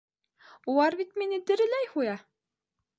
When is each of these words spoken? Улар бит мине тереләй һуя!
Улар 0.73 0.97
бит 1.03 1.13
мине 1.23 1.41
тереләй 1.51 1.95
һуя! 1.95 2.21